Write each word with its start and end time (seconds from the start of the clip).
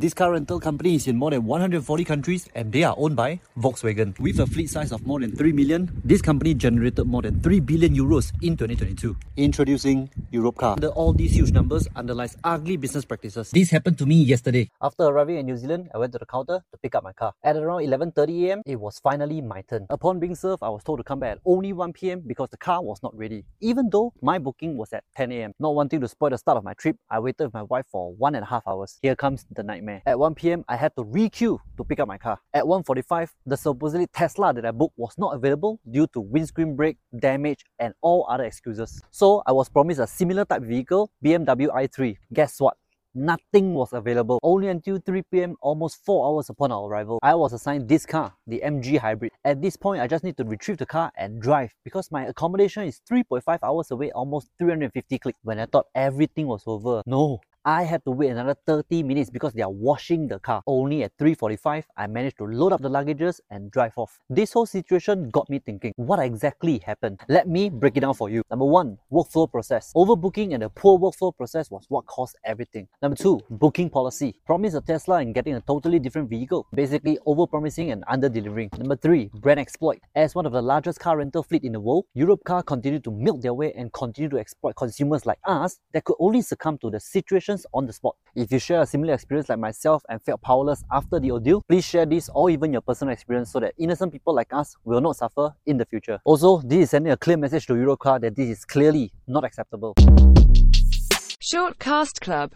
This 0.00 0.14
car 0.14 0.32
rental 0.32 0.58
company 0.58 0.94
is 0.94 1.06
in 1.08 1.18
more 1.18 1.30
than 1.30 1.44
140 1.44 2.04
countries 2.04 2.48
and 2.54 2.72
they 2.72 2.84
are 2.84 2.94
owned 2.96 3.16
by 3.16 3.38
Volkswagen. 3.58 4.18
With 4.18 4.40
a 4.40 4.46
fleet 4.46 4.70
size 4.70 4.92
of 4.92 5.06
more 5.06 5.20
than 5.20 5.36
3 5.36 5.52
million, 5.52 5.90
this 6.02 6.22
company 6.22 6.54
generated 6.54 7.06
more 7.06 7.20
than 7.20 7.38
3 7.42 7.60
billion 7.60 7.94
euros 7.94 8.32
in 8.40 8.56
2022. 8.56 9.14
Introducing 9.36 10.08
Europcar. 10.32 10.72
Under 10.76 10.88
all 10.88 11.12
these 11.12 11.32
huge 11.36 11.52
numbers 11.52 11.86
underlies 11.94 12.34
ugly 12.44 12.78
business 12.78 13.04
practices. 13.04 13.50
This 13.50 13.68
happened 13.68 13.98
to 13.98 14.06
me 14.06 14.14
yesterday. 14.22 14.70
After 14.80 15.02
arriving 15.04 15.36
in 15.36 15.44
New 15.44 15.58
Zealand, 15.58 15.90
I 15.94 15.98
went 15.98 16.14
to 16.14 16.18
the 16.18 16.24
counter 16.24 16.64
to 16.72 16.78
pick 16.78 16.94
up 16.94 17.04
my 17.04 17.12
car. 17.12 17.34
At 17.44 17.58
around 17.58 17.82
11.30 17.82 18.52
am, 18.52 18.62
it 18.64 18.80
was 18.80 18.98
finally 19.00 19.42
my 19.42 19.60
turn. 19.68 19.84
Upon 19.90 20.18
being 20.18 20.34
served, 20.34 20.62
I 20.62 20.70
was 20.70 20.82
told 20.82 21.00
to 21.00 21.04
come 21.04 21.20
back 21.20 21.32
at 21.32 21.40
only 21.44 21.74
1 21.74 21.92
pm 21.92 22.20
because 22.26 22.48
the 22.48 22.56
car 22.56 22.82
was 22.82 23.02
not 23.02 23.14
ready. 23.14 23.44
Even 23.60 23.90
though 23.90 24.14
my 24.22 24.38
booking 24.38 24.78
was 24.78 24.94
at 24.94 25.04
10 25.18 25.30
am. 25.30 25.52
Not 25.60 25.74
wanting 25.74 26.00
to 26.00 26.08
spoil 26.08 26.30
the 26.30 26.38
start 26.38 26.56
of 26.56 26.64
my 26.64 26.72
trip, 26.72 26.96
I 27.10 27.18
waited 27.18 27.44
with 27.44 27.52
my 27.52 27.64
wife 27.64 27.84
for 27.92 28.14
one 28.14 28.34
and 28.34 28.44
a 28.44 28.48
half 28.48 28.66
hours. 28.66 28.98
Here 29.02 29.14
comes 29.14 29.44
the 29.50 29.62
nightmare. 29.62 29.89
At 30.06 30.18
1 30.18 30.34
pm, 30.34 30.64
I 30.68 30.76
had 30.76 30.94
to 30.96 31.04
re-queue 31.04 31.60
to 31.76 31.84
pick 31.84 32.00
up 32.00 32.08
my 32.08 32.18
car. 32.18 32.38
At 32.54 32.64
1.45, 32.64 33.30
the 33.46 33.56
supposedly 33.56 34.06
Tesla 34.06 34.52
that 34.54 34.64
I 34.64 34.70
booked 34.70 34.96
was 34.96 35.14
not 35.18 35.34
available 35.34 35.80
due 35.90 36.06
to 36.14 36.20
windscreen 36.20 36.76
break, 36.76 36.96
damage, 37.18 37.64
and 37.78 37.94
all 38.00 38.26
other 38.28 38.44
excuses. 38.44 39.02
So 39.10 39.42
I 39.46 39.52
was 39.52 39.68
promised 39.68 40.00
a 40.00 40.06
similar 40.06 40.44
type 40.44 40.62
vehicle, 40.62 41.10
BMW 41.24 41.68
i3. 41.68 42.16
Guess 42.32 42.60
what? 42.60 42.76
Nothing 43.12 43.74
was 43.74 43.92
available. 43.92 44.38
Only 44.40 44.68
until 44.68 45.00
3 45.04 45.22
pm, 45.32 45.56
almost 45.60 45.98
4 46.06 46.28
hours 46.28 46.48
upon 46.48 46.70
our 46.70 46.86
arrival, 46.86 47.18
I 47.24 47.34
was 47.34 47.52
assigned 47.52 47.88
this 47.88 48.06
car, 48.06 48.34
the 48.46 48.62
MG 48.64 48.98
Hybrid. 48.98 49.32
At 49.44 49.60
this 49.60 49.76
point, 49.76 50.00
I 50.00 50.06
just 50.06 50.22
need 50.22 50.36
to 50.36 50.44
retrieve 50.44 50.78
the 50.78 50.86
car 50.86 51.10
and 51.16 51.42
drive 51.42 51.72
because 51.82 52.12
my 52.12 52.26
accommodation 52.26 52.84
is 52.84 53.00
3.5 53.10 53.58
hours 53.64 53.90
away, 53.90 54.12
almost 54.12 54.50
350 54.60 55.18
clicks. 55.18 55.38
When 55.42 55.58
I 55.58 55.66
thought 55.66 55.86
everything 55.92 56.46
was 56.46 56.62
over, 56.66 57.02
no, 57.04 57.40
I 57.64 57.82
had 57.82 58.02
to 58.06 58.10
wait 58.10 58.30
another 58.30 58.56
30 58.66 59.02
minutes 59.02 59.28
because 59.28 59.52
they 59.52 59.60
are 59.60 59.70
washing 59.70 60.28
the 60.28 60.38
car. 60.38 60.62
Only 60.66 61.02
at 61.02 61.14
3.45, 61.18 61.84
I 61.94 62.06
managed 62.06 62.38
to 62.38 62.44
load 62.44 62.72
up 62.72 62.80
the 62.80 62.88
luggages 62.88 63.38
and 63.50 63.70
drive 63.70 63.92
off. 63.96 64.18
This 64.30 64.54
whole 64.54 64.64
situation 64.64 65.28
got 65.28 65.50
me 65.50 65.58
thinking, 65.58 65.92
what 65.96 66.20
exactly 66.20 66.78
happened? 66.78 67.20
Let 67.28 67.48
me 67.48 67.68
break 67.68 67.98
it 67.98 68.00
down 68.00 68.14
for 68.14 68.30
you. 68.30 68.42
Number 68.48 68.64
one, 68.64 68.96
workflow 69.12 69.50
process. 69.50 69.92
Overbooking 69.94 70.54
and 70.54 70.62
the 70.62 70.70
poor 70.70 70.98
workflow 70.98 71.36
process 71.36 71.70
was 71.70 71.84
what 71.90 72.06
caused 72.06 72.36
everything. 72.46 72.88
Number 73.02 73.14
two, 73.14 73.38
booking 73.50 73.90
policy. 73.90 74.36
Promise 74.46 74.72
a 74.72 74.80
Tesla 74.80 75.16
and 75.16 75.34
getting 75.34 75.54
a 75.54 75.60
totally 75.60 75.98
different 75.98 76.30
vehicle. 76.30 76.66
Basically, 76.72 77.18
over-promising 77.26 77.90
and 77.90 78.04
under-delivering. 78.08 78.70
Number 78.78 78.96
three, 78.96 79.30
brand 79.34 79.60
exploit. 79.60 79.98
As 80.14 80.34
one 80.34 80.46
of 80.46 80.52
the 80.52 80.62
largest 80.62 80.98
car 80.98 81.18
rental 81.18 81.42
fleet 81.42 81.64
in 81.64 81.72
the 81.72 81.80
world, 81.80 82.06
Europcar 82.16 82.64
continued 82.64 83.04
to 83.04 83.10
milk 83.10 83.42
their 83.42 83.52
way 83.52 83.74
and 83.76 83.92
continue 83.92 84.30
to 84.30 84.38
exploit 84.38 84.76
consumers 84.76 85.26
like 85.26 85.38
us 85.44 85.78
that 85.92 86.04
could 86.04 86.16
only 86.18 86.40
succumb 86.40 86.78
to 86.78 86.88
the 86.88 86.98
situation 86.98 87.49
on 87.74 87.86
the 87.86 87.92
spot. 87.92 88.16
If 88.34 88.52
you 88.52 88.58
share 88.58 88.82
a 88.82 88.86
similar 88.86 89.14
experience 89.14 89.48
like 89.48 89.58
myself 89.58 90.02
and 90.08 90.22
felt 90.22 90.40
powerless 90.40 90.84
after 90.92 91.18
the 91.18 91.32
ordeal, 91.32 91.62
please 91.68 91.84
share 91.84 92.06
this 92.06 92.30
or 92.34 92.50
even 92.50 92.72
your 92.72 92.80
personal 92.80 93.12
experience 93.12 93.52
so 93.52 93.60
that 93.60 93.74
innocent 93.78 94.12
people 94.12 94.34
like 94.34 94.52
us 94.52 94.76
will 94.84 95.00
not 95.00 95.16
suffer 95.16 95.54
in 95.66 95.76
the 95.76 95.84
future. 95.84 96.18
Also, 96.24 96.60
this 96.62 96.84
is 96.84 96.90
sending 96.90 97.12
a 97.12 97.16
clear 97.16 97.36
message 97.36 97.66
to 97.66 97.74
Europcar 97.74 98.20
that 98.20 98.36
this 98.36 98.48
is 98.48 98.64
clearly 98.64 99.12
not 99.26 99.44
acceptable. 99.44 99.94
Shortcast 101.42 102.20
Club 102.20 102.48